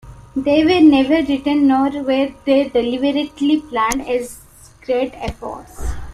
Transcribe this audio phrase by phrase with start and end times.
[0.35, 4.39] They were never written; nor were they deliberately planned as
[4.83, 5.91] great efforts.